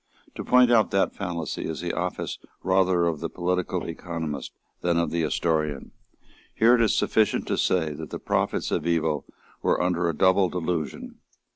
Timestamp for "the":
1.81-1.93, 3.19-3.29, 5.11-5.21, 8.09-8.17